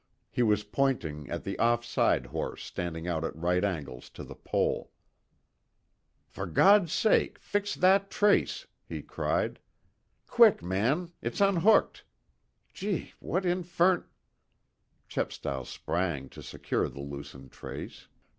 He 0.31 0.41
was 0.41 0.63
pointing 0.63 1.29
at 1.29 1.43
the 1.43 1.59
off 1.59 1.85
side 1.85 2.25
horse 2.25 2.63
standing 2.65 3.07
out 3.07 3.23
at 3.23 3.35
right 3.35 3.63
angles 3.63 4.09
to 4.17 4.23
the 4.23 4.33
pole. 4.33 4.91
"For 6.25 6.47
God's 6.47 6.91
sake, 6.91 7.37
fix 7.37 7.75
that 7.75 8.09
trace," 8.09 8.65
he 8.89 9.03
cried. 9.03 9.59
"Quick, 10.25 10.63
man! 10.63 11.11
It's 11.21 11.39
unhooked! 11.39 12.03
Gee! 12.73 13.13
What 13.19 13.45
infern" 13.45 14.05
Chepstow 15.07 15.65
sprang 15.65 16.29
to 16.29 16.41
secure 16.41 16.89
the 16.89 17.01
loosened 17.01 17.51
trace. 17.51 18.07